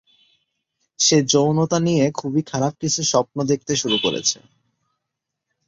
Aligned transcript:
সে 0.99 1.17
যৌনতা 1.23 1.77
নিয়ে 1.79 2.05
খুবই 2.11 2.41
খারাপ 2.41 2.73
কিছু 2.79 3.01
স্বপ্ন 3.03 3.37
দেখতে 3.43 3.73
শুরু 3.75 3.97
করেছে। 4.03 4.37